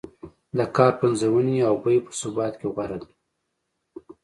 د 0.57 0.59
کار 0.75 0.93
پنځونې 1.01 1.55
او 1.67 1.75
بیو 1.83 2.05
په 2.07 2.11
ثبات 2.21 2.53
کې 2.59 2.67
غوره 2.73 2.97
دی. 3.01 3.13